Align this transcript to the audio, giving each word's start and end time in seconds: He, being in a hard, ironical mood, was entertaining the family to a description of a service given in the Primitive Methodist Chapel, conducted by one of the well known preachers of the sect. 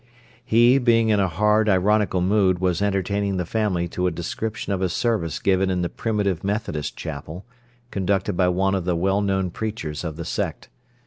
He, 0.43 0.79
being 0.79 1.09
in 1.09 1.19
a 1.19 1.27
hard, 1.27 1.69
ironical 1.69 2.21
mood, 2.21 2.57
was 2.57 2.81
entertaining 2.81 3.37
the 3.37 3.45
family 3.45 3.87
to 3.89 4.07
a 4.07 4.09
description 4.11 4.73
of 4.73 4.81
a 4.81 4.89
service 4.89 5.37
given 5.37 5.69
in 5.69 5.83
the 5.83 5.89
Primitive 5.89 6.43
Methodist 6.43 6.97
Chapel, 6.97 7.45
conducted 7.91 8.33
by 8.33 8.47
one 8.47 8.73
of 8.73 8.85
the 8.85 8.95
well 8.95 9.21
known 9.21 9.51
preachers 9.51 10.03
of 10.03 10.15
the 10.15 10.25
sect. 10.25 10.69